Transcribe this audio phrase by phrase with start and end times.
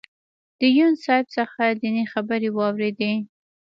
[0.59, 3.13] د یون صاحب څخه دینی خبرې واورېدې.